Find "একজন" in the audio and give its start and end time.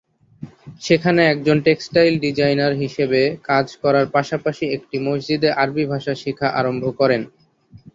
1.25-1.57